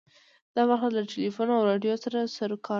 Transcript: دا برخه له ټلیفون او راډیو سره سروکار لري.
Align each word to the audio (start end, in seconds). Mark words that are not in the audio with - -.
دا 0.55 0.61
برخه 0.69 0.87
له 0.95 1.01
ټلیفون 1.13 1.47
او 1.55 1.61
راډیو 1.69 1.95
سره 2.03 2.19
سروکار 2.37 2.61
لري. 2.63 2.67